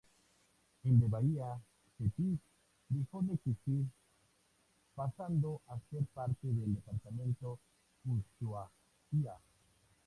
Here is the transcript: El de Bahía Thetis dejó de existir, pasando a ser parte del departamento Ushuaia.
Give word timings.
El 0.83 0.99
de 0.99 1.05
Bahía 1.07 1.61
Thetis 1.95 2.39
dejó 2.89 3.21
de 3.21 3.35
existir, 3.35 3.85
pasando 4.95 5.61
a 5.67 5.79
ser 5.91 6.03
parte 6.15 6.47
del 6.47 6.73
departamento 6.73 7.59
Ushuaia. 8.05 8.71